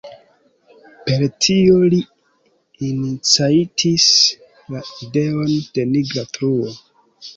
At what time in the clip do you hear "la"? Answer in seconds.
4.77-4.83